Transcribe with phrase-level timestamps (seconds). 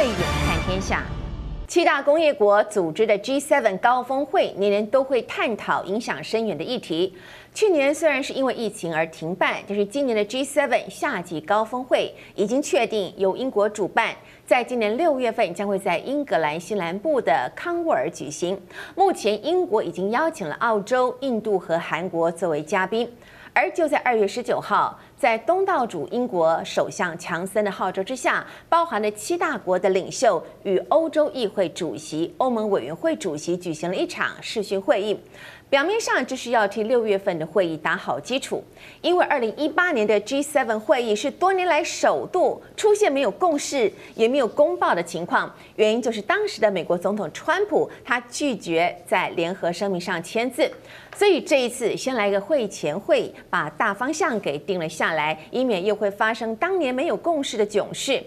[0.00, 1.04] 慧眼看天下。
[1.68, 7.14] 七大工业国组织的 G7 高峰会，年年都会探讨影响深远的议题。
[7.52, 14.14] 去年虽然是因为疫情而停办，但是今年的 G7 夏季高峰会已经确定由英国主办，
[14.46, 18.58] 在今年六月份将会在英格兰西南部的康沃尔举行。
[18.96, 23.06] 目前英国已经邀请了澳洲、印度和韩国作为嘉宾。
[23.52, 35.14] 而就在二月十九号，在东道主英国首相强森的号召之下，包含了七大国的领袖与欧洲议会主席、欧盟委员会主席举行了一场视讯会议。
[35.70, 38.60] 表面上这是要替六月份的会议打好基础，
[39.02, 50.68] 因为二零一八年的 G7 会议是多年来首度出现没有共识也没有公报的情况，原因就是当时的美国总统川普他拒绝在联合声明上签字，
[51.14, 58.20] 所以这一次先来一个会前会，把大方向给定了下来，以免又会发生当年没有共识的囧事。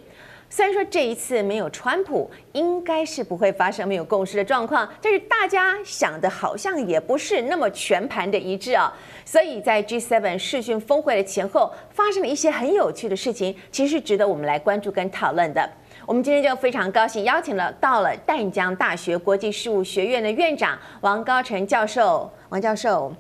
[0.56, 8.94] 虽然说这一次没有川普，应该是不会发生没有共识的状况，但是大家想的好像也不是那么全盘的一致啊。
[9.26, 15.68] 所以在 G7 视讯峰会的前后，发生了一些很有趣的事情，其实是值得我们来关注跟讨论的。
[16.06, 23.12] 我们今天就非常高兴邀请了到了淡江大学国际事务学院的院长王高成教授，王教授。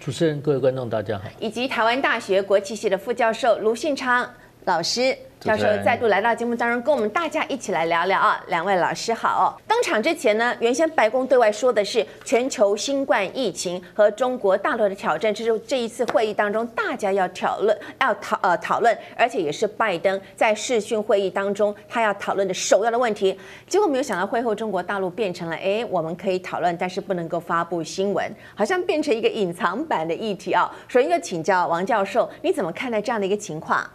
[0.00, 1.24] 主持人、各位观众，大家好。
[1.38, 4.28] 以及台湾大学国际系的副教授卢信昌
[4.68, 5.16] 老师。
[5.40, 8.44] 教授再度来到节目当中，跟我们大家一起来聊聊啊。
[8.48, 9.54] 两位老师好哦。
[9.68, 23.38] 登场之前呢，原先白宫对外说的是全球新冠疫情和中国大陆的挑战，这是这一次会议当中大家要讨论、要讨呃讨论，而且也是拜登在视讯会议当中他要讨论的首要的问题。
[23.68, 30.68] 结果没有想到会后中国大陆变成了，哎，我们可以讨论，但是不能够发布新闻，好像变成一个隐藏版的议题啊。
[30.88, 33.88] 首先就请教王教授，你怎么看待这样的一个情况？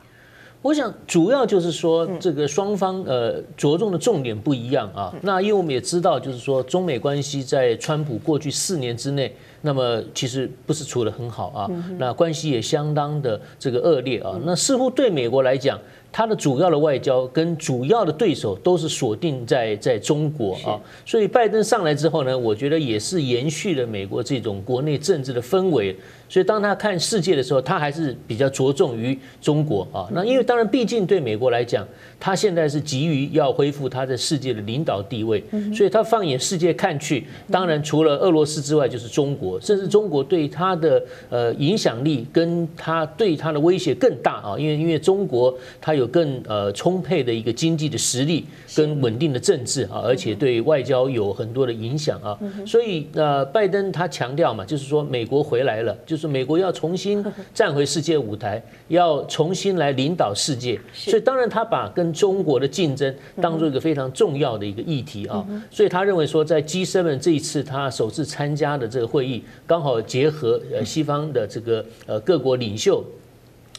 [0.64, 5.14] 我想主要就是说，这个双方呃着重的重点不一样啊。
[5.22, 11.70] 那因为我们也知道，就是说中美关系在川普过去四年之内，那么其实不是处得很好啊。
[11.98, 14.40] 那关系也相当的这个恶劣啊。
[14.46, 15.78] 那似乎对美国来讲，
[16.14, 20.80] 它的主要的外交跟主要的对手都是锁定在在中国啊。
[21.06, 25.94] 所以拜登上来之后呢，我觉得也是延续了美国这种国内政治的氛围。
[26.34, 30.10] 所以当他看世界的时候，他还是比较着重于中国啊。
[30.12, 31.88] 那因为当然，毕竟对美国来讲，
[32.20, 44.56] 他现在是急于要恢复他在世界的领导地位，所以他放眼世界看去，当然除了俄罗斯之外就是中国，甚至中国对他的呃影响力跟他对他的威胁更大啊。
[44.58, 48.44] 因为因为中国它有更呃充沛的一个经济的实力
[48.76, 52.36] 跟稳定的政治啊，而且对外交有很多的影响啊。
[52.66, 56.23] 所以呃，拜登他强调嘛，就是说美国回来了，就是。
[56.28, 57.24] 美国要重新
[57.54, 73.04] 站回世界舞台，要重新来领导世界，所以当然他把跟中国的竞争当做一个非常重要的一个议题啊，所以他认为说，在 G7 这一次他首次参加的这个会议，刚好结合呃西方的这个呃各国领袖。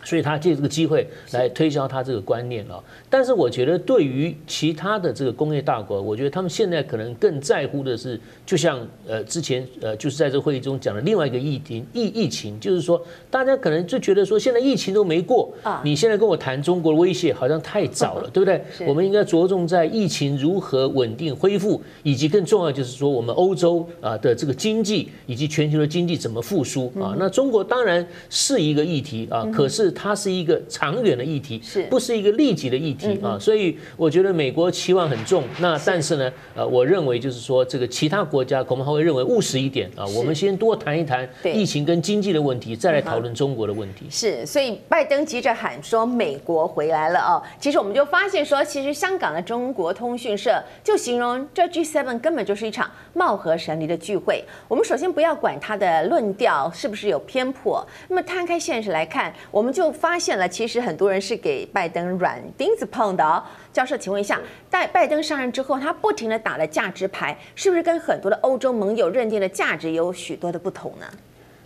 [0.04, 2.78] 所以他借这个机会来推销他这个观念啊，
[3.08, 18.62] 但是我觉得对于其他的这个工业大国，我觉得他们现在可能更在乎的是，就像呃之前呃就是在这个会议中讲的另外一个议题疫疫情，就是说大家可能就觉得说现在疫情都没过啊，你现在跟我谈中国的威胁好像太早了， 对不对？
[18.86, 27.16] 我们应该着重在疫情如何稳定恢复，以及更重要就是说我们欧洲啊的这个经济以及全球的经济怎么复苏啊？
[27.18, 29.93] 那中国当然是一个议题啊，可是。
[29.94, 33.38] 它是一个长远的议题，是不是一个立即的议题啊？
[33.40, 35.44] 所以我觉得美国期望很重。
[35.60, 40.04] 那但是呢，呃，我认为就是说，这个其他国家恐怕会认为务实一点啊。
[40.16, 44.06] 我们先多谈一谈疫情跟经济的问题，再来讨论中国的问题。
[44.10, 47.42] 是，所以拜登急着喊说美国回来了哦。
[47.60, 54.44] 其实我们就发现说，其实香港的中国通讯社就形容这 G7 根本就是一场貌合神离的聚会。
[54.66, 59.83] 我们首先不要管他的论调是不是有偏颇，那么摊开现实来看，我们就。
[59.84, 63.42] 就发现了，其实很多人是给拜登软钉子碰的哦。
[63.70, 64.40] 教授，请问一下，
[64.70, 71.06] 在拜登上任之后，他不停的打了价值牌，是不是跟很多的欧洲盟友认定的价值有许多的不同呢？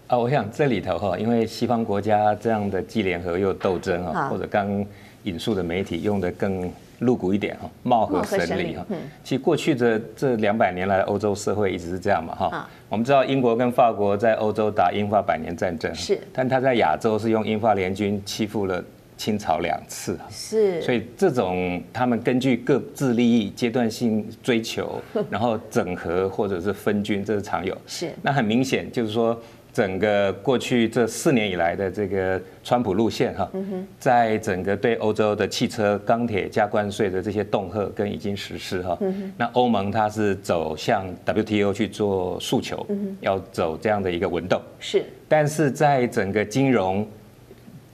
[0.08, 4.84] 啊，我想这里头哈，因为西方国家这样的既联合又斗争啊，或者刚
[5.22, 6.68] 引述的媒体用的更
[7.00, 8.84] 露骨一点哈，貌合神离哈。
[9.22, 12.68] 其实过去的这两百年来，欧洲社会一直是这样嘛哈。
[12.88, 18.82] 我们知道英国跟法国在欧洲打英法百年战争，是，但他在亚洲是用英法联军欺负了
[19.16, 25.00] 清朝两次，是，所以这种他们根据各自利益阶段性追求，
[25.30, 28.10] 然后整合或者是分军，这是常有，是。
[28.22, 29.40] 那很明显就是说。
[29.78, 33.48] 整个过去这四年以来的这个川普路线哈，
[33.96, 38.98] 在整个对欧洲的汽车、钢铁加关税的这些恫吓跟已经实施哈，
[39.36, 42.84] 那欧盟它是走向 WTO 去做诉求，
[43.20, 47.06] 要走这样的一个文斗是，但是在整个金融。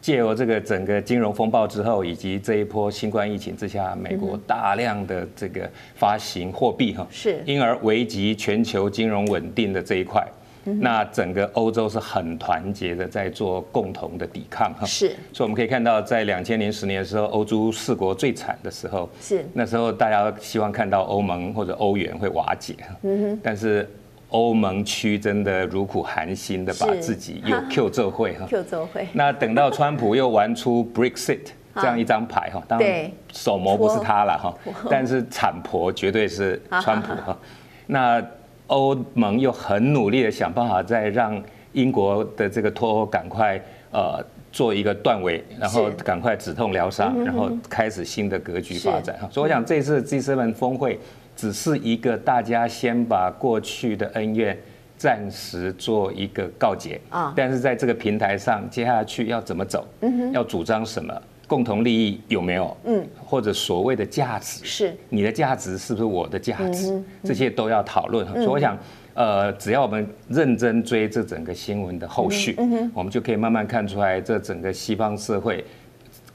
[0.00, 10.22] 借由这个整个金融风暴之后，以及这一波新冠疫情之下，美国大量的这个发行货币哈，是，因而危及全球金融稳定的这一块。
[10.64, 14.86] 那整个欧洲是很团结的，在做共同的抵抗哈。
[14.86, 22.74] 是，所以我们可以看到，在两千零十年的时候，欧洲四国最惨的时候，是那时候大家希望看到欧盟或者欧元会瓦解。
[23.02, 23.88] 嗯哼，但是。
[24.30, 29.06] 欧盟区真的如苦寒心的把自己又 Q 奏会哈，Q 奏会。
[29.12, 31.38] 那等到川普又玩出 Brexit
[31.76, 34.52] 这样一张牌哈，当然手模不是他了哈，
[34.90, 37.38] 但是产婆绝对是川普哈。
[37.86, 38.20] 那
[38.66, 49.28] 欧盟又很努力的想办法再让英国的这个脱欧赶快呃做一个断尾，然后赶快止痛疗伤，然后开始新的格局发展哈。
[49.30, 50.98] 所以我想这次 G7 峰会。
[51.36, 54.56] 只是一个大家先把过去的恩怨
[54.96, 59.84] 暂时做一个告解啊，但是在这个平台上，接下去要怎么走？
[60.02, 61.12] 嗯要主张什么？
[61.46, 62.76] 共同利益有没有？
[62.84, 67.02] 嗯，或者所谓的价值是你的价值是不是我的价值？
[67.22, 68.26] 这些都要讨论。
[68.34, 68.78] 所以我想，
[69.14, 75.64] 呃，只要我们认真追这整个新闻的后续，嗯我们就可以慢慢看出来，这整个西方社会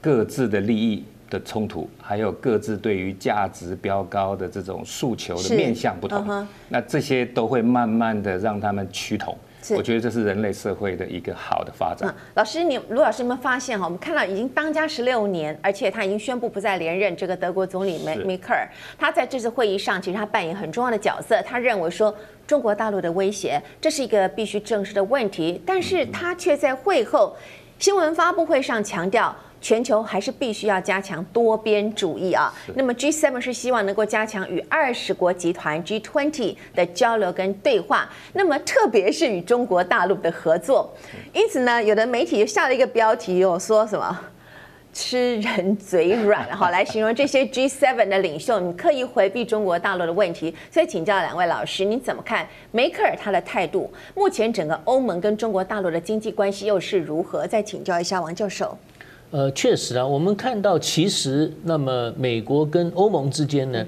[0.00, 1.04] 各自的利益。
[1.30, 9.38] 的冲突，还有各自对于价值标高的这种诉求的面向不同，嗯、那这些都会慢慢的让他们趋同。
[9.70, 12.08] 我觉得这是人类社会的一个好的发展。
[12.08, 13.84] 嗯、老师，你卢老师有没有发现哈？
[13.84, 18.68] 我们看到已经当家十六年，而且他已经宣布不再连任这个德国总理梅梅克尔，
[18.98, 21.40] 他在这次会议上其实他扮演很重要的角色。
[21.42, 22.14] 他认为说
[22.46, 27.36] 中国大陆的威胁这是一个必须正视的问题，但是他却在会后
[27.78, 29.34] 新闻发布会上强调。
[29.60, 32.52] 全球还是必须要加强多边主义啊。
[32.74, 40.92] 那么 G7 是希望能够加强与二十国集团 G20 的交流跟对话，那么 特别是与中国大陆的合作。
[41.32, 44.20] 因此呢，有的媒体就下了一个标题，有说什么
[44.92, 50.54] “吃人嘴软”好 来形容这些 G7 的领袖，你刻意回避中国大陆的问题。
[50.70, 53.92] 所以请教两位老师，你怎么看梅克尔他的态度？
[54.14, 57.46] 目前整个欧盟跟中国大陆的经济关系又是如何？
[57.46, 58.76] 再请教一下王教授。
[59.30, 63.86] 呃，确实啊，我们看到其实那么美国跟欧盟之间呢。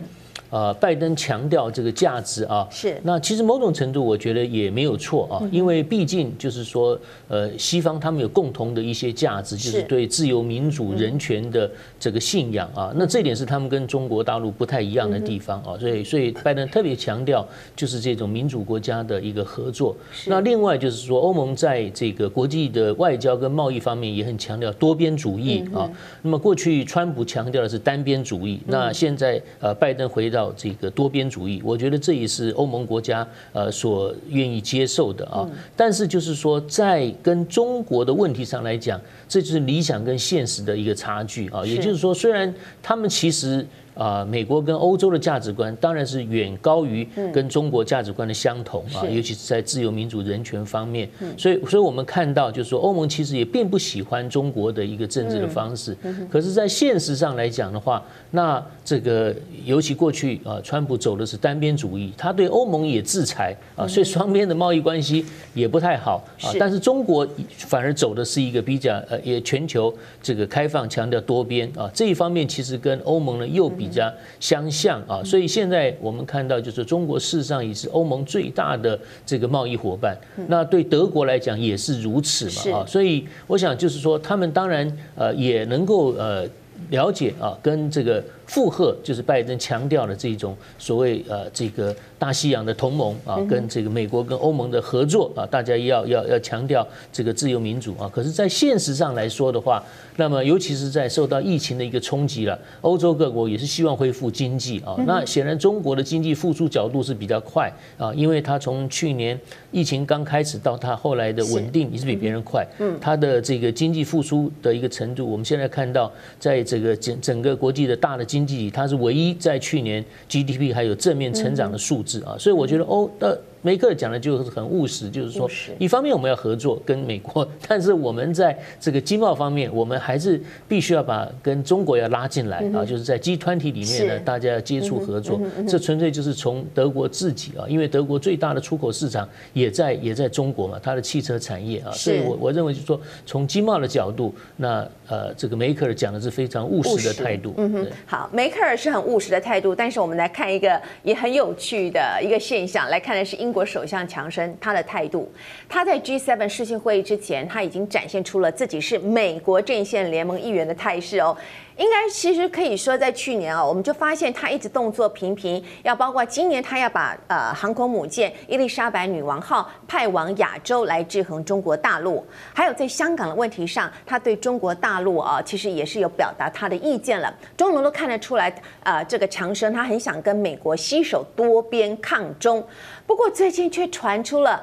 [0.52, 19.96] 呃，拜登强调这个价值啊，是那其实某种程度我觉得也没有错啊，因为毕竟就是说，呃，西方他们有共同的一些价值，就是对自由、民主、人权的这个信仰啊，那这点是他们跟中国大陆不太一样的地方啊，所以所以拜登特别强调就是这种民主国家的一个合作。
[20.26, 25.90] 那另外就是说，欧盟在这个国际的外交跟贸易方面也很强调多边主义啊。
[26.20, 30.41] 那么过去川普强调的是单边主义，那现在呃拜登回到。
[30.56, 35.46] 这个多边主义，我觉得这也是欧盟国家呃所愿意接受的啊。
[35.76, 38.98] 但是就是说，在跟中国的问题上来讲，
[39.28, 41.66] 这就是理想跟现实的一个差距啊。
[41.66, 42.52] 也就是说，虽然
[42.82, 43.66] 他们其实。
[43.94, 51.08] 啊，美国跟欧洲的价值观当然是远高于跟中国价值观的相同啊，尤其是在自由民主人权方面。
[51.36, 55.96] 所以，所以我们看到，就是说，欧盟其实也并不喜欢中国的一个政治的方式。
[56.30, 65.24] 可是，在现实上来讲的话，那这个尤其过去啊，川普走的是单边主义，他对欧盟也制裁啊，所以双边的贸易关系
[65.54, 66.50] 也不太好啊。
[66.58, 67.26] 但是中国
[67.56, 73.92] 反而走的是一个比较呃，也全球这个开放，强调多边啊，这一方面其实跟欧盟呢又比。
[73.92, 74.10] 较
[74.40, 80.16] 相像啊，所以现在我们看到，就是中国事实上也是欧盟最大的这个贸易伙伴。
[80.48, 86.48] 那对德国来讲也是如此嘛啊，所以我想就是说，他们当然呃也能够呃
[86.88, 91.94] 了解啊，跟这个附和，就是拜登强调的这种所谓呃这个。
[92.22, 98.08] 大西洋的同盟啊，跟这个美国跟欧盟的合作啊，大家要要要强调这个自由民主啊。
[98.14, 99.82] 可是，在现实上来说的话，
[100.14, 104.94] 那么尤其是在受到疫情的一个冲击了，欧洲各国也是希望恢复经济啊。
[105.04, 107.68] 那显然中国的经济复苏角度是比较快
[107.98, 109.36] 啊，因为它从去年
[109.72, 112.64] 疫情刚开始到它后来的稳定也是比别人快。
[112.78, 116.08] 嗯，它的这个经济复苏的一个程度，我们现在看到，
[116.38, 122.22] 在这个整整个国际的大的经济，它是唯一在去年 GDP 还有正面成长的数字。
[122.24, 135.40] 啊，所以我觉得欧的梅克尔讲的就是很务实，就是说，一方面我们要合作跟美国， 但是我们在这个经贸方面，我们还是必须要把跟中国要拉进来啊，就是在 G20 里面呢，大家要接触合作。
[135.68, 147.54] 这纯粹就是从德国自己啊，因为德国最大的出口市场也在也在中国嘛，它的汽车产业啊，所以我我认为就是说，从经贸的角度，那呃，这个梅克尔讲的是非常务实的态度。
[147.58, 155.30] 嗯哼，好，梅克尔是很务实的态度，但是我们来看一个也很有趣的一个现象，来看的是英国首相强生他的态度。
[155.68, 161.36] 他在 G7 视讯会议之前，他已经展现出了自己是美国阵线联盟议员的态势哦。
[161.76, 177.34] 应该其实可以说，在去年啊，我们就发现他一直动作频频，要包括今年他要把呃航空母舰伊丽莎白女王号派往亚洲来制衡中国大陆，还有在香港的问题上，他对中国大陆啊，其实也是有表达他的意见了。
[177.56, 182.62] 中国都看得出来，啊，这个强生他很想跟美国携手多边抗中，
[183.06, 184.62] 不过最近却传出了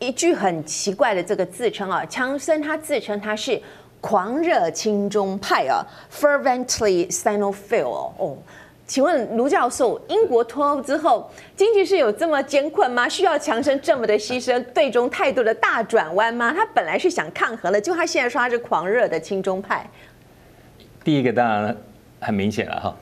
[0.00, 3.62] 一句很奇怪的这个自称啊，强生他自称他是。
[4.02, 5.80] 狂热亲中派啊
[6.12, 8.36] ，fervently Sinophile 哦，
[8.84, 13.08] 请问卢教授，英国脱欧之后，经济是有这么艰困吗？
[13.08, 16.52] 需要强生这么的牺牲，最终态度的大转弯吗？
[16.52, 19.88] 他本来是想抗衡的，就他现在说他是狂热的亲中派。
[21.04, 21.76] 第一个当然
[22.20, 22.96] 很明显了哈，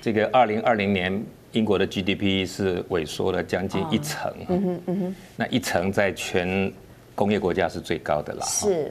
[0.00, 6.72] 这个二零二零年英国的 GDP 是萎缩了将近一成，嗯哼嗯哼，那一成在全
[7.14, 8.90] 工业国家是最高的了，是。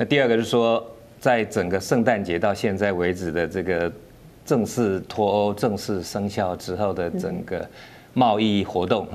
[0.00, 0.82] 那第二个是说，
[1.20, 3.92] 在整个圣诞节到现在为止的这个
[4.46, 7.68] 正式脱欧正式生效之后的整个
[8.14, 9.06] 贸易活动，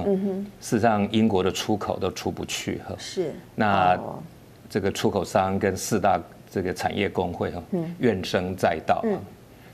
[0.61, 2.93] 事实上英国的出口都出不去哈。
[2.99, 3.33] 是。
[3.55, 3.99] 那
[4.69, 7.63] 这个出口商跟四大这个产业工会哈，
[7.97, 9.03] 怨声载道。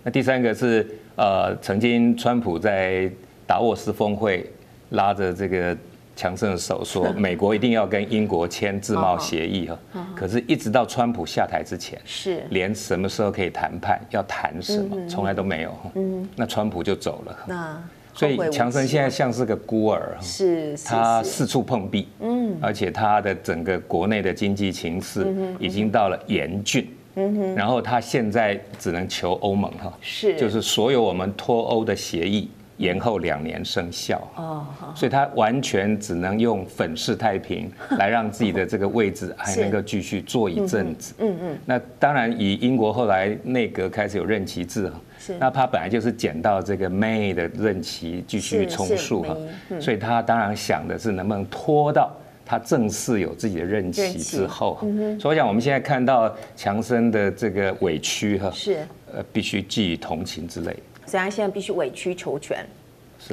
[0.03, 0.87] 那第三个是
[1.17, 3.11] 呃，曾经川普在
[3.45, 4.49] 达沃斯峰会
[4.91, 5.77] 拉着这个。
[6.21, 12.43] 强生的手说， 美国一定要跟英国签自贸协议哈，可是，一直到川普下台之前，是。
[12.51, 15.75] 连什么时候可以谈判，要谈什么，从来都没有。
[15.95, 17.37] 嗯，那川普就走了。
[17.47, 22.07] 那所以强生现在像是个孤儿，是他四处碰壁。
[22.19, 25.25] 嗯，而且他的整个国内的经济情势
[25.57, 26.87] 已经到了严峻。
[27.15, 30.37] 嗯哼，然后他现在只能求欧盟哈，是。
[30.39, 32.47] 就是所有我们脱欧的协议。
[32.77, 41.13] 延后两年生效哦，所以他完全只能用粉饰太平 来让自己的这个位置还能够继续坐一阵子。
[41.19, 41.57] 嗯嗯。
[41.65, 44.99] 那当然，以英国后来内阁开始有任期制哈，
[45.39, 49.37] 那他本来就是捡到这个 May 的任期继续充数哈，
[49.79, 52.11] 所以他当然想的是能不能拖到
[52.43, 54.79] 他正式有自己的任期之后。
[55.19, 58.79] 所以我想我们现在看到强生的这个委屈哈，是
[59.13, 60.75] 呃必须寄予同情之类。
[61.05, 62.65] 所以他现在必须委曲求全。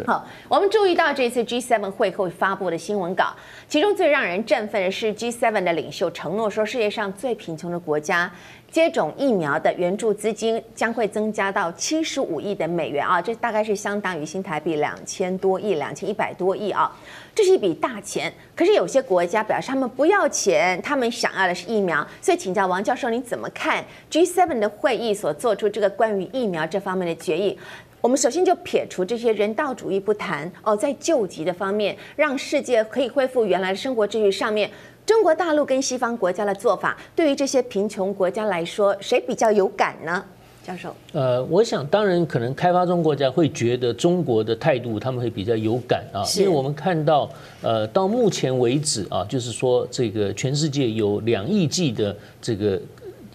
[0.07, 3.35] 好，我们注意到这次 G7 会后发布的新闻稿，
[3.68, 8.30] 其中最让人振奋的是 G7 的领袖承诺说，世界上最贫穷的国家
[8.71, 16.95] 接种疫苗的援助资金将会增加到七十五亿的美元啊，这大概是相当于新台币两千多亿、两千一百多亿啊，
[17.35, 18.33] 这是一笔大钱。
[18.54, 22.07] 可是有些国家表示他们不要钱，他们想要的是疫苗。
[22.21, 27.59] 所以请教王教授，你怎么看 G7 的会议所做出这个关于疫苗这方面的决议？
[28.00, 34.70] 我们首先就撇除这些人道主义不谈哦，在救急的方面，让世界可以恢复原来的生活秩序上面，
[35.04, 40.24] 中国大陆跟西方国家的做法，对于这些贫穷国家来说，谁比较有感呢？
[40.62, 47.28] 教授，呃，我想当然可能开发中国家会觉得中国的态度他们会比较有感啊，因为我们看到，
[47.62, 52.78] 呃，到目前为止啊，就是说这个全世界有两亿剂的这个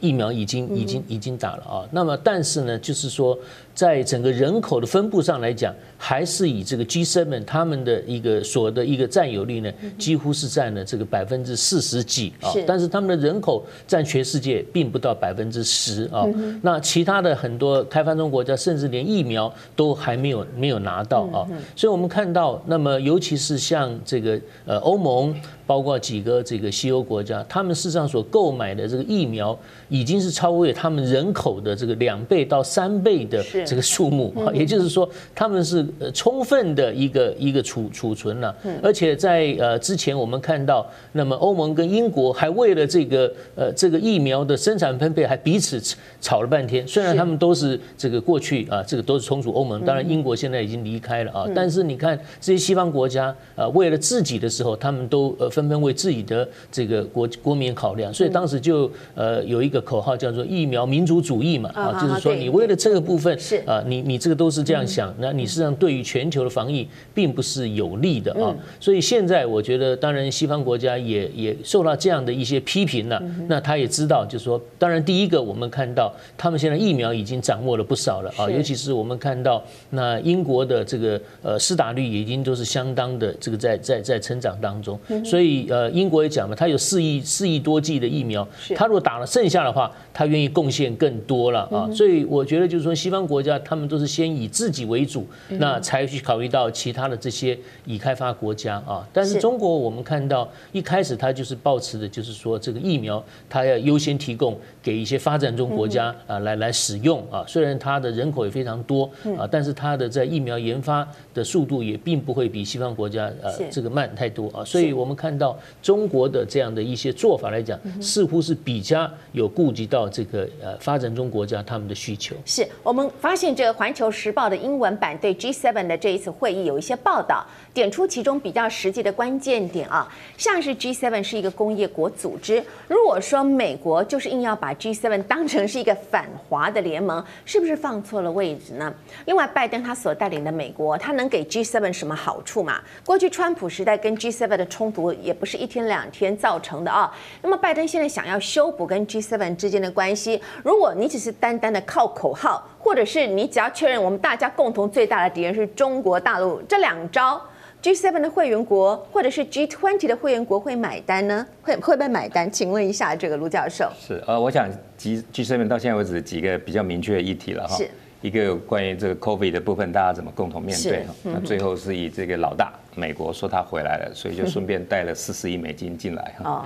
[0.04, 3.40] 疫苗已经已经已经打了啊，那么但是呢，就是说。
[3.76, 12.54] 在整个人口的分布上来讲，还是以这个 G7 他们的一个所的一个占有率呢，几乎是占了这个百分之四十几啊。
[12.68, 16.24] 但是他们的人口占全世界并不到百分之十啊。
[16.62, 21.42] 那其他的很多开发中国家，甚至连疫苗都还没有没有拿到啊。
[21.76, 25.36] 所以我们看到，那么尤其是像这个呃欧盟，
[25.74, 29.58] 包括几个这个西欧国家，他们事实上所购买的这个疫苗，
[29.90, 33.44] 已经是超越他们人口的这个两倍到三倍的。
[33.66, 45.82] 这个数目啊，也就是说，他们是呃充分的一个一个储储存了，而且在呃之前我们看到，那么欧盟跟英国还为了这个呃这个疫苗的生产分配还彼此
[46.22, 46.88] 吵了半天。
[46.88, 63.64] 虽然他们都是这个过去啊，这个都是充属欧盟，当然英国现在已经离开了啊，但是你看这些西方国家啊，为了自己的时候，他们都呃纷纷纷为自己的这个国国民考量，所以当时就呃有一个口号叫做疫苗民族主义嘛，啊，就是说你为了这个部分是。
[63.66, 120.04] 啊，你你这个都是这样想，那你实际上对于全球的防疫并不是有利的啊，所以现在我觉得，当然西方国家也也受到这样的一些批评了，那他也知道，就是说，当然第一个我们看到他们现在疫苗已经掌握了不少了啊，尤其是我们看到那英国的这个呃施打率已经都是相当的这个在在在成长当中，所以呃英国也讲嘛，他有四亿四亿多剂的疫苗，他如果打了剩下的话，他愿意贡献更多了啊，所以我觉得就是说西方国家他们都是先以自己为主，那才去考虑到其他的这些已开发国家啊，但是中国我们看到一开始他就是抱持的就是说这个疫苗他要优先提供给一些发展中国家啊来来使用啊，虽然它的人口也非常多啊，但是它的在疫苗研发的速度也并不会比西方国家呃这个慢太多啊，所以我们看到中国的这样的一些做法来讲，似乎是比较有顾及到。
[120.14, 138.94] 这个呃，发展中国家他们的需求是我们发现这个《环球时报》的英文版对 G7 的这一次会议有一些报道，点出其中比较实际的关键点啊，像是 G7 是一个工业国组织，如果说美国就是硬要把 G7 当成是一个反华的联盟，是不是放错了位置呢？
[139.26, 142.82] 另外，拜登他所带领的美国，他能给 G7 什么好处嘛？
[143.04, 147.12] 过去川普时代跟 G7 的冲突也不是一天两天造成的啊。
[147.42, 157.42] 那么拜登现在想要修补跟 G7 之间的关系，如果你只是单单的靠口号，或者是你只要确认我们大家共同最大的敌人是中国大陆，这两招
[157.82, 161.46] ，G7 的会员国或者是 G20 的会员国会买单呢？
[161.62, 162.52] 会会不会买单？
[162.52, 163.90] 请问一下这个卢教授。
[164.00, 167.76] 是呃，我想 G G7 到现在为止几个比较明确的议题了哈。
[167.78, 167.90] 是。
[168.24, 171.06] 一个有关于这个 COVID 的部分，大家怎么共同面对？
[171.24, 176.50] 那最后是以这个老大美国说他回来了，所以就顺便带了四十亿美金进来哈。
[176.50, 176.66] 哦。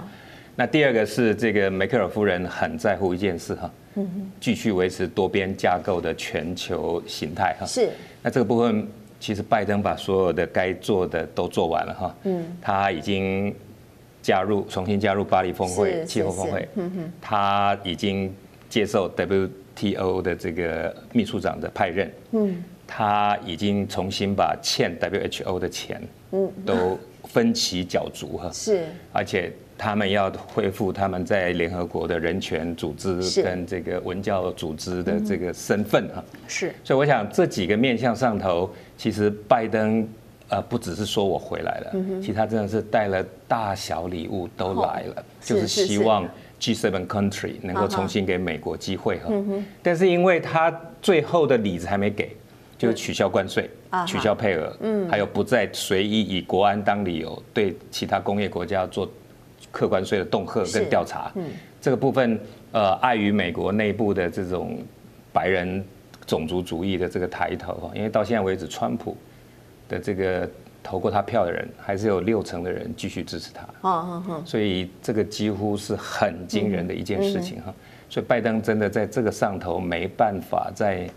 [0.56, 3.72] 那第二个是这个梅克尔夫人很在乎一件事哈，
[4.40, 7.66] 继续维持多边架构的全球形态哈。
[7.66, 7.90] 是。
[8.22, 8.88] 那这个部分
[9.20, 12.16] 其实拜登把所有的该做的都做完了哈。
[12.26, 12.46] 嗯。
[12.62, 13.52] 他已经
[14.22, 16.70] 加入重新加入巴黎峰会气候峰会。
[17.20, 18.32] 他已经
[18.70, 19.10] 接受
[19.78, 22.12] WTO 的这个秘书长的派任。
[22.32, 22.64] 嗯。
[22.86, 28.50] 他已经重新把欠 WHO 的钱，嗯，都分期缴足哈。
[28.52, 28.86] 是。
[29.12, 29.52] 而且。
[29.80, 40.10] 他们要恢复他们在联合国的人权组织跟这个文教组织的这个身份哈，是，所以我想这几个面向上头，其实拜登
[40.50, 46.28] 呃不只是说我回来了，其实他真的是带了大小礼物都来了，就是希望
[46.60, 49.32] G7 country 能够重新给美国机会哈，
[49.82, 52.36] 但是因为他最后的里子还没给，
[52.78, 53.70] 就是取消关税，
[54.06, 59.10] 取消配额，嗯，还有不再随意以国安当理由对其他工业国家做。
[59.70, 62.40] 客关税的恫吓跟调查，嗯，这个部分，
[62.72, 64.80] 呃，碍于美国内部的这种
[65.32, 65.84] 白人
[66.26, 69.16] 种族主义的这个抬头，因为到现在为止，川普
[69.88, 70.50] 的这个
[70.88, 77.74] 投过他票的人，还是有六成的人继续支持他，哦哦哦，所以这个几乎是很惊人的一件事情哈，
[78.10, 81.10] 所以拜登真的在这个上头没办法在。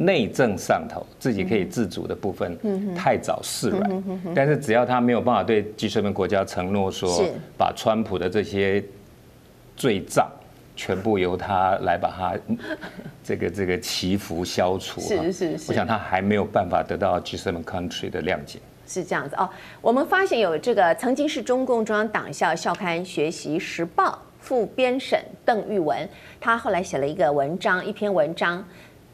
[0.00, 2.56] 内政上头自己可以自主的部分，
[2.94, 4.04] 太早示软。
[4.32, 7.10] 但是只要他没有办法对 G7 国家承诺说，
[7.58, 8.80] 把川普的这些
[9.76, 10.30] 罪账
[10.76, 12.38] 全部由他来把它
[13.24, 15.00] 这个这个祈福消除。
[15.00, 15.64] 是是是。
[15.66, 18.60] 我想他还没有办法得到 G7 country 的谅解。
[18.88, 19.48] 是这样子哦。
[19.80, 26.08] 我们发现有这个曾经是中共中央党校校刊学习时报副编审邓玉文，
[26.40, 28.64] 他后来写了一个文章，一篇文章。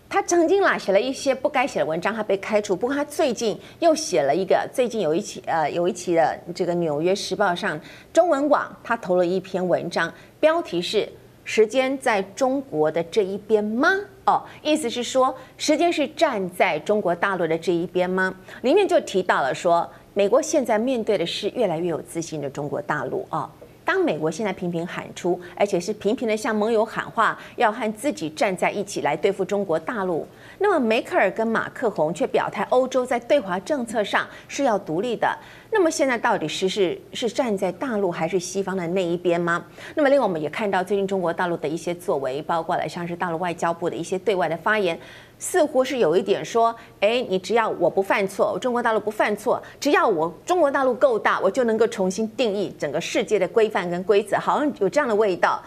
[0.06, 2.76] 他曾经啦写了一些不该写的文章，他被开除。
[2.76, 7.80] 不过他最近又写了一个，最近有一期呃有一期的这个《纽约时报》上
[8.12, 11.08] 中文网，他投了一篇文章，标题是
[11.44, 13.88] “时间在中国的这一边吗？”
[14.26, 18.34] 哦，意思是说时间是站在中国大陆的这一边吗？
[18.62, 23.40] 里面就提到了说，美国现在面对的是越来越有自信的中国大陆啊。
[23.40, 23.50] 哦
[23.86, 30.26] 当美国现在频频喊出，而且是频频的向盟友喊话，要和自己站在一起来对付中国大陆，
[30.64, 35.28] 那么梅克尔跟马克宏却表态，欧洲在对华政策上是要独立的。
[35.70, 39.62] 那么现在到底是是是站在大陆还是西方的那一边吗？
[39.94, 44.98] 那么另外我们也看到最近中国大陆的一些作为，包括了像是大陆外交部的一些对外的发言。
[45.38, 55.62] 似乎是有一点说，哎，你只要我不犯错，中国大陆不犯错，只要我中国大陆够大，我就能够重新定义整个世界的规范跟规则，好像有这样的味道。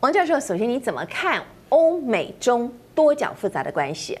[0.00, 4.18] 王教授，首先你怎么看欧美中多角复杂的关系？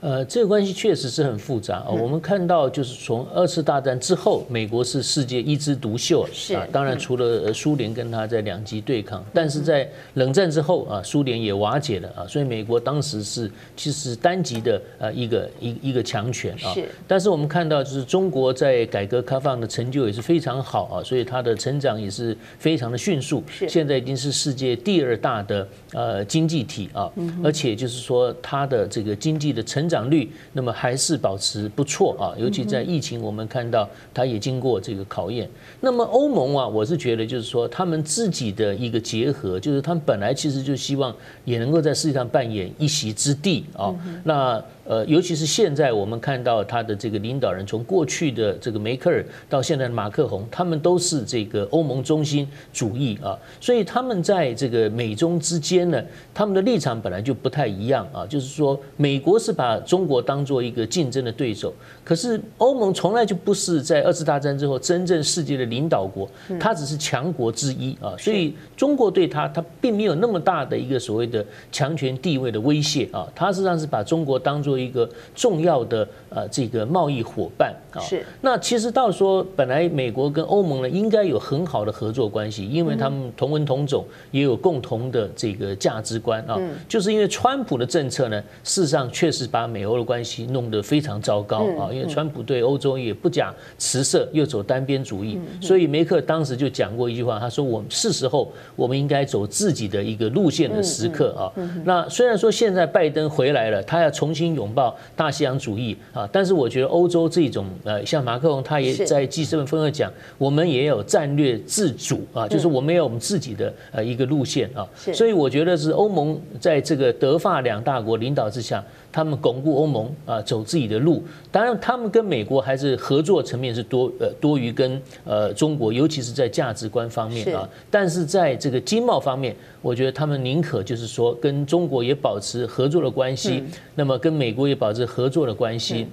[0.00, 1.90] 呃，这个关系确实是很复杂啊。
[1.90, 6.66] 我们看到，就是从二次大战之后，美国是世界一枝独秀啊。
[6.72, 12.26] 当然，除了苏联跟他在两极对抗，但是在冷战之后啊，苏联也瓦解了啊。
[12.26, 16.74] 所以美国当时是其实单极的呃一个一一个强权啊。
[17.06, 23.42] 但是我们看到，就是中国在改革开放的成就也是非常好啊，所以它的成长也是非常的迅速。
[23.48, 27.10] 是现在已经是世界第二大的呃经济体啊，
[27.44, 35.50] 而且就是说它的这个经济的成长率，那么还是保持不错啊，尤其在疫情，我们看到它也经过这个考验。
[35.80, 41.12] 那么欧盟啊，我是觉得就是说，他们自己的一个结合，就是他们本来其实就希望
[41.44, 43.92] 也能够在世界上扮演一席之地啊。
[44.22, 56.02] 那呃，尤其是现在我们看到他的这个领导人，从过去的这个梅克尔到现在的马克宏，他们都是这个欧盟中心主义啊，所以他们在这个美中之间呢，
[56.34, 61.72] 他们的立场本来就不太一样啊，就是说美国是把中国当做一个竞争的对手，
[62.02, 78.00] 可是欧盟从来就不是在二次大战之后真正世界的领导国，它只是强国之一啊，所以中国对他，他并没有那么大的一个所谓的强权地位的威胁啊，他实际上是把中国当做一个重要的呃这个贸易伙伴啊。
[78.00, 78.24] 是。
[78.40, 86.58] 那其实到说本来美国跟欧盟呢应该有很好的合作关系，因为他们同文同种，也有共同的这个价值观啊。
[86.88, 91.92] 就是因为川普的政策呢，事实上确实把美欧的关系弄得非常糟糕啊。
[91.92, 101.52] 因为川普对欧洲也不假辞色，又走单边主义，所以梅克当时就讲过一句话，他说：“我们是时候我们应该走自己的一个路线的时刻啊。”
[101.84, 114.86] 那虽然说现在拜登回来了，他要重新拥抱大西洋主义啊，但是我觉得欧洲这种呃，像马克龙他也在 G7 峰会讲，我们也有战略自主啊，就是我们有我们自己的呃一个路线啊。
[115.14, 118.84] 所以我觉得是欧盟在这个德法两大国领导之下。
[119.12, 121.22] 他们巩固欧盟啊，走自己的路。
[121.50, 127.68] 当然，他们跟美国还是合作层面是多呃多于跟呃中国，尤其是在价值观方面啊。
[127.90, 136.06] 但是在这个经贸方面，我觉得他们宁可就是说跟中国也保持合作的关系，那么跟美国也保持合作的关系，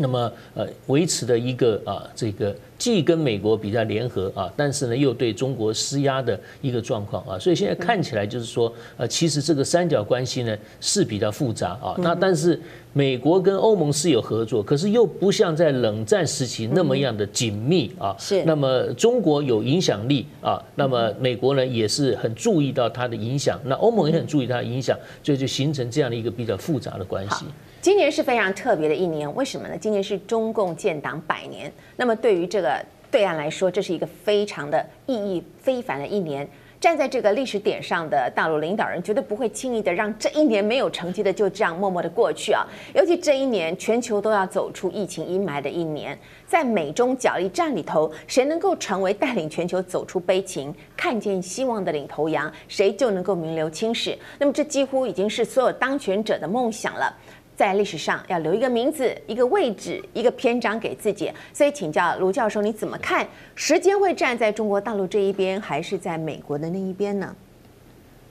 [0.00, 2.52] 那么呃维持的一个啊这个。
[2.80, 11.94] 既跟美国比较联合啊，但是呢又对中国施压的一个状况啊，所以现在看起来就是说，呃，其实这个三角关系呢是比较复杂啊。
[11.98, 12.58] 那但是
[12.94, 18.16] 美国跟欧盟是有合作，可是又不像在冷战时期那么样的紧密啊。
[18.18, 18.42] 是。
[18.46, 27.44] 那么中国有影响力啊，那么美国呢也是很注意到它的影响，那欧盟也很注意它的影响，所以就形成这样的一个比较复杂的关系。
[27.82, 29.74] 今年是非常特别的一年，为什么呢？
[29.74, 31.72] 今年是中共建党百年。
[31.96, 32.78] 那么对于这个
[33.10, 36.46] 对岸来说，这是一个非常的意义非凡的一年。
[36.78, 42.66] 站在这个历史点上的大陆领导人，绝对不会轻易的让这一年没有成绩的就这样默默的过去啊！
[42.94, 54.16] 尤其这一年，全球都要走出疫情阴霾的一年，在美中角力战里头，谁能够成为带领全球走出悲情、看见希望的领头羊，谁就能够名留青史。
[54.38, 57.14] 那么这几乎已经是所有当权者的梦想了。
[57.60, 63.28] 在历史上要留一个名字、一个位置、一个篇章给自己，所以请教卢教授，你怎么看？
[63.54, 67.36] 时间会站在中国大陆这一边，还是在美国的那一边呢？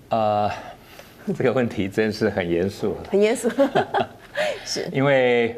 [0.09, 0.49] 呃，
[1.37, 3.47] 这个问题真是很严肃， 很严肃，
[4.65, 5.55] 是因为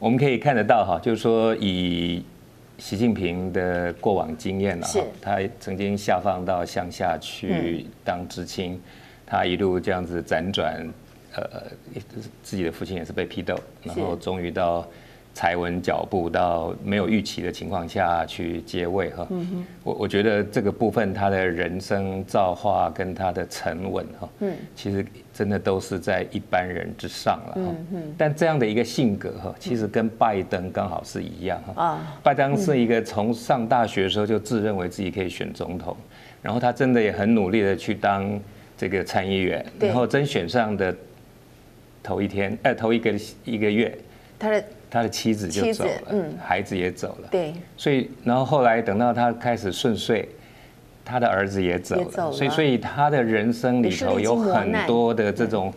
[0.00, 2.24] 我们可以看得到哈，就是说以
[2.76, 8.80] 习近平的过往经验了，是他曾经下放到乡下去当知青，嗯、
[9.24, 10.84] 他一路这样子辗转。
[11.34, 11.62] 呃，
[12.42, 14.86] 自己的父亲也是被批斗，然后终于到
[15.32, 19.26] 踩稳脚步，到没有预期的情况下去接位哈。
[19.84, 27.74] 我我觉得这个部分他的人生造化跟他的沉稳哈，嗯其实真的都是在一般人之上了哈。
[28.18, 31.84] 但这样的一个性格哈，其实跟拜登刚好是一样哈。
[31.84, 35.96] 啊拜登是一个从上大学的时候就自认为自己可以选总统，
[36.42, 38.28] 然后他真的也很努力的去当
[38.76, 40.92] 这个参议员，然后真选上的。
[42.10, 43.96] 头一天，哎，头一个一个月，
[44.36, 50.28] 他的他的妻子就走了，嗯，孩子也走了，对，所以然后后来等到他开始顺遂，
[51.04, 55.72] 他的儿子也走了，所以所以他的人生里头有很多的这种，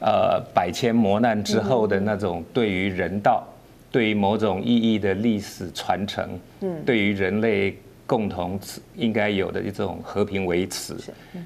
[0.00, 3.46] 呃，百千磨难之后的那种对于人道、
[3.92, 6.28] 对于某种意义的历史传承，
[6.62, 7.78] 嗯，对于人类。
[8.08, 8.58] 共同
[8.96, 10.96] 应该有的一种和平维持，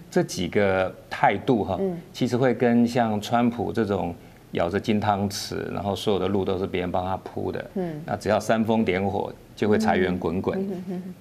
[0.08, 1.78] 这几个态度哈，
[2.12, 4.14] 其实会跟像川普这种
[4.52, 7.70] 咬着金汤匙，然后所有的路都是别人帮他铺的，
[8.06, 10.64] 那只要煽风点火就会财源滚滚，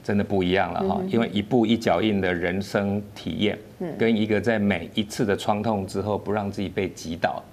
[0.04, 1.02] 真的不一样了哈。
[1.10, 3.58] 因为一步一脚印的人生体验，
[3.98, 7.44] 跟一个在每一次的创痛之后不让自己被击倒。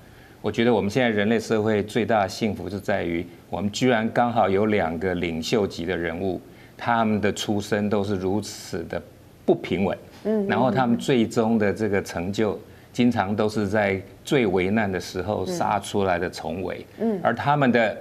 [0.43, 6.39] 我觉得我们现在人类社会最大的幸福就在于，我们居然刚好有两个领袖级的人物，
[6.79, 9.03] 他们的出身都是如此的
[9.45, 12.59] 不平稳，嗯，然后他们最终的这个成就，
[12.93, 17.97] 经常都是在最危难的时候杀出来的重围，嗯，而他们的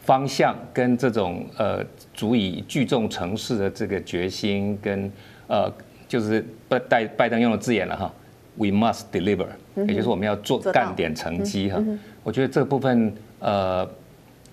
[0.00, 5.10] 方向跟这种呃足以聚众城市的这个决心跟
[5.46, 5.72] 呃，
[6.08, 8.12] 就是拜拜拜登用的字眼了哈
[8.56, 9.46] ，We must deliver，
[9.86, 11.82] 也就是我们要做干点成绩哈，
[12.24, 13.88] 我觉得这部分呃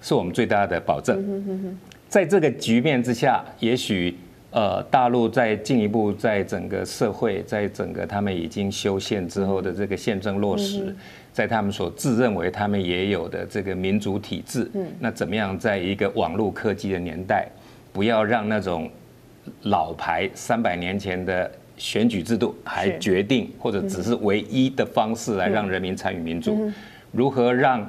[0.02, 1.78] 是我们最大的保证，
[2.16, 4.16] 在这个局面之下，也许。
[4.52, 10.96] 呃，大陆在进一步在整个社会，在整个他们已经修宪之后的这个宪政落实，
[11.34, 17.50] 在他们所自认为他们也有的这个民主体制，那怎么样在一个网络科技的年代，
[17.92, 18.90] 不要让那种
[19.64, 26.72] 老牌三百年前的选举制度还决定或者只是唯一的方式来让人民参与民主，
[27.12, 27.86] 如何让？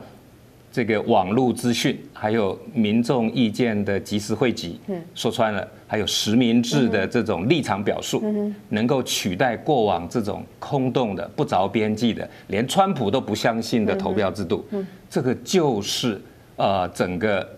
[0.77, 4.79] 这个网络资讯，还有民众意见的及时汇集，
[5.15, 8.23] 说穿了，还有实名制的这种立场表述，
[8.69, 14.67] 能够取代过往这种空洞的、不着边际的，连川普都不相信的投票制度。
[15.09, 16.21] 这个就是
[16.57, 17.49] 呃，整个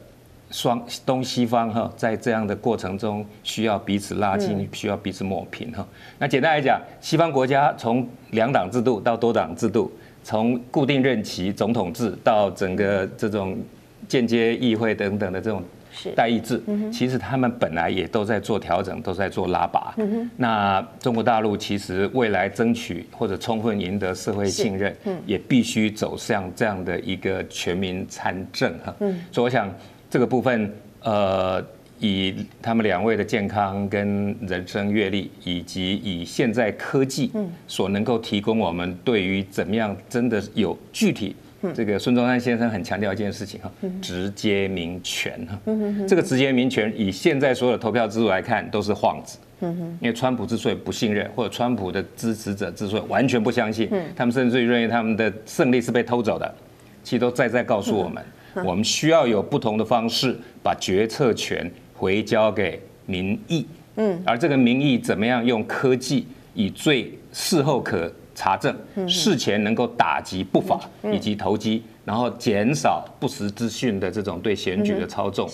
[0.52, 5.84] 双东西方哈，在这样的过程中需要彼此拉近，需要彼此抹平哈。
[6.20, 9.90] 那简单来讲，西方国家从两党制度到多党制度。
[10.28, 13.56] 从固定任期总统制到整个这种
[14.06, 15.64] 间接议会等等的这种
[16.14, 16.60] 代议制，
[16.92, 19.94] 其实他们本来也都在做调整，都在做拉拔。
[20.36, 28.94] 那中国大陆其实未来争取或者充分赢得社会信任，也必须走向这样的一个全民参政哈。
[29.32, 29.74] 所以我想
[30.10, 31.64] 这个部分，呃。
[32.00, 37.30] 以他们两位的健康跟人生阅历，以及以现在科技
[37.66, 41.34] 所能够提供我们对于怎么样真的有具体，
[41.74, 45.58] 这个孙中山先生很强调一件事情哈，直接民权哈，
[46.06, 49.38] 这个直接民权以现在所有的投票制度来看都是幌子，
[50.00, 56.54] 因为川普之所以不信任，或者川普的支持者之所以完全不相信，他们甚至于认为他们的胜利是被偷走的，
[57.02, 58.24] 其实都在在告诉我们，
[58.64, 61.68] 我们需要有不同的方式把决策权。
[61.98, 68.74] 回交给民意，嗯，而这个民意怎么样用科技以最事后可查证、
[69.08, 70.80] 事前能够打击不法
[71.12, 75.50] 以及投机，然后减少不实资讯的这种对选举的操纵，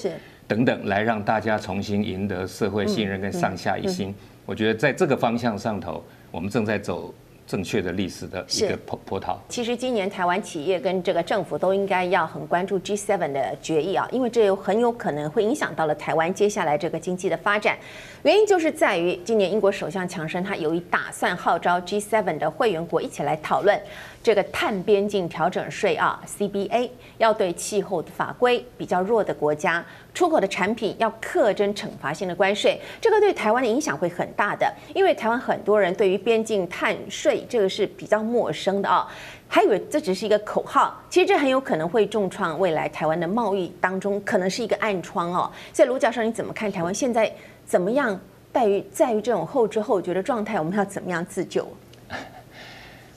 [0.47, 4.15] 等等，来让大家重新赢得社会信任跟上下一心。
[4.45, 7.13] 我觉得在这个方向上头，我们正在走。
[7.47, 9.41] 正确的历史的一个波波涛。
[9.49, 17.77] 其实今年台湾企业跟这个政府都应该要很关注 G7 的决议啊，因为这有很有可能会影响到了台湾接下来这个经济的发展。
[18.23, 23.81] 原因就是在于今年英国首相强生他有意打算号召 G7 的会员国一起来讨论。
[24.23, 39.07] 这个碳边境调整税啊，CBA 要对气候的法规比较弱的国家出口的产品要课征惩罚性的关税，这个对台湾的影响会很大的，因为台湾很多人对于边境碳税这个是比较陌生的啊，
[39.49, 45.51] 还以为这只是一个口号，其实这很有可能会重创未来台湾的贸易当中可能是一个暗疮哦。
[45.73, 47.31] 所以卢教授你怎么看台湾现在
[47.67, 48.19] 怎么样？
[48.53, 51.67] 在于在于这种后知后觉的状态，我们要怎么样自救？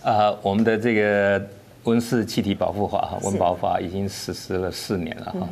[0.03, 1.39] 啊， 我们的这个
[1.83, 5.47] 温室气体保护法哈，温保法已经实施了四年了哈。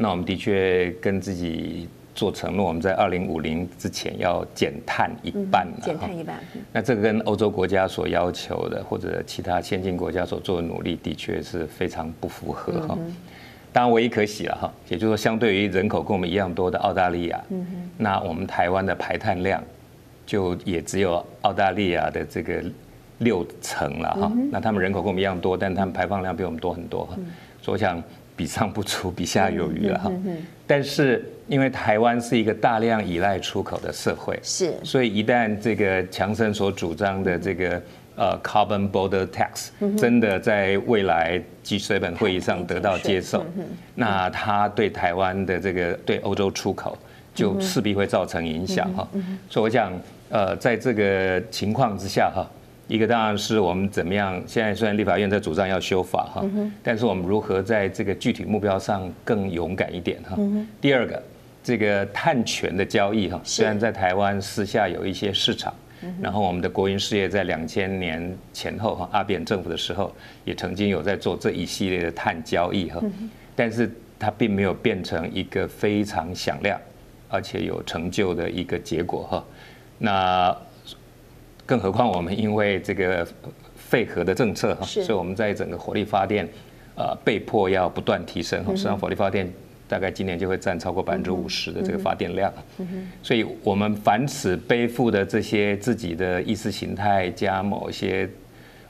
[0.00, 5.78] 那我们的确跟自己做承诺，我们在二零五零之前要减碳一半了。
[5.82, 6.38] 减碳一半。
[6.72, 12.96] 那这个跟欧洲国家所要求的，或者其他先进国家所做的努力，的确是非常不符合哈。
[13.72, 17.44] 当然，唯一可喜了哈，也就是说，相对于人口跟我们一样多的澳大利亚，
[17.96, 19.62] 那我们台湾的排碳量
[20.24, 22.62] 就也只有澳大利亚的这个。
[23.20, 27.16] 六成了哈，那他们人口跟我们一样多，但他们排放量比我们多很多哈，
[27.60, 28.00] 所以我想
[28.38, 30.12] 比上不足， 比下有余了哈。
[30.66, 37.82] 但是因为台湾是一个大量依赖出口的社会，是，所以一旦这个强生所主张的这个
[38.16, 43.44] 呃 carbon border tax 真的在未来 G7 会议上得到接受，
[43.94, 46.96] 那它对台湾的这个对欧洲出口
[47.34, 49.08] 就势必会造成影响哈。
[49.50, 49.92] 所以我想
[50.30, 52.46] 呃，在这个情况之下哈。
[52.88, 56.44] 一个当然是我们怎么样，现在虽然立法院在主张要修法哈，
[56.82, 60.36] 但是我们如何在这个具体目标上更勇敢一点哈。
[60.80, 61.22] 第二个，
[61.62, 65.72] 这个碳权的交易哈，虽然在台湾私下有一些市场，
[66.20, 70.10] 然后我们的国营事业在两千年前后哈，阿扁政府的时候
[70.46, 73.02] 也曾经有在做这一系列的碳交易哈，
[73.54, 76.80] 但是它并没有变成一个非常响亮
[77.28, 79.44] 而且有成就的一个结果哈。
[79.98, 80.56] 那
[81.68, 83.28] 更何况我们因为这个
[83.76, 86.48] 废核的政策哈，所以我们在整个火力发电，
[86.96, 89.46] 呃被迫要不断提升，实际上火力发电
[89.86, 92.50] 大概今年就会占超过百分之五十的这个发电量，
[93.22, 98.26] 所以我们凡此背负的这些自己的意识形态加某些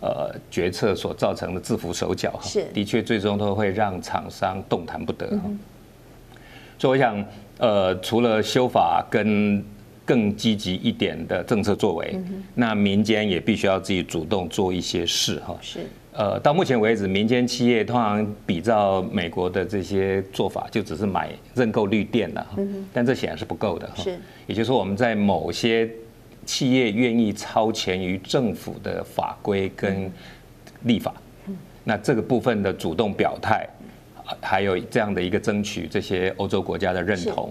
[0.01, 2.65] 呃决策所造成的制服手脚，是。
[2.73, 5.29] 的确最终都会让厂商动弹不得。
[6.79, 7.25] 所以我想，
[7.59, 9.61] 呃，除了修法跟
[10.09, 12.19] 更积极一点的政策作为，
[12.55, 15.55] 那民间也必须要自己主动做一些事哈。
[15.61, 15.81] 是。
[16.15, 22.47] 呃，到目前为止，民间企业通常比照美国的这些做法，就只是买认购绿电了。
[22.57, 22.89] 嗯。
[22.91, 24.03] 但这显然是不够的哈。
[24.03, 24.19] 是。
[24.47, 25.87] 也就是说，我们在某些
[26.47, 30.11] 企业愿意超前于政府的法规跟
[30.85, 31.13] 立法，
[31.85, 33.69] 那这个部分的主动表态。
[34.43, 37.51] 还有这样的一个争取这些欧洲国家的认同，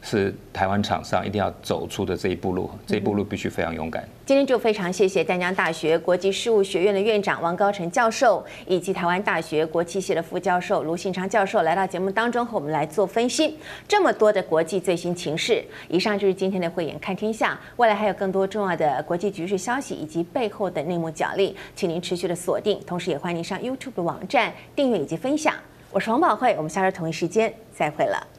[0.00, 4.06] 是台湾厂商一定要走出的这一步路，这一步路必须非常勇敢。
[4.24, 13.56] 今天就非常谢谢淡江大学国际事务学院的院长王高成教授，以及台湾大学国际系的副教授卢信昌教授来到节目当中和我们来做分析。
[13.86, 17.58] 这么多的国际最新情势，以上就是今天的慧眼看天下。
[17.76, 25.54] 未来还有更多重要的国际局势消息以及背后的内幕角力，请您持续的锁定，同时也欢迎您上 YouTube 的网站订阅以及分享。
[25.90, 28.37] 我是王宝慧，我们下周同一时间再会了。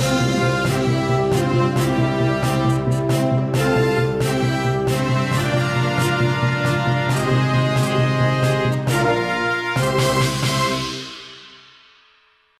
[0.00, 0.57] Thank you.